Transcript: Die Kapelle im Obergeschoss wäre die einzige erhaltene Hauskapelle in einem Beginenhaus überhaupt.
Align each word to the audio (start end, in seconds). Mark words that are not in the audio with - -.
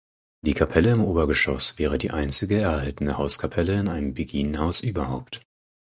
Die 0.43 0.55
Kapelle 0.55 0.93
im 0.93 1.03
Obergeschoss 1.05 1.77
wäre 1.77 1.99
die 1.99 2.09
einzige 2.09 2.57
erhaltene 2.59 3.19
Hauskapelle 3.19 3.79
in 3.79 3.87
einem 3.87 4.15
Beginenhaus 4.15 4.79
überhaupt. 4.79 5.45